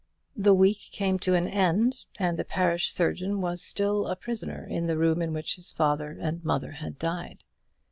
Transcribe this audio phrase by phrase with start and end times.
[0.35, 4.87] The week came to an end, and the parish surgeon was still a prisoner in
[4.87, 7.43] the room in which his father and mother had died.